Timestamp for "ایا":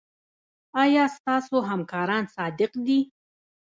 0.83-1.03